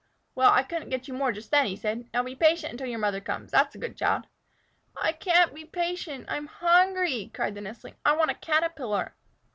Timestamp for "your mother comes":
2.87-3.51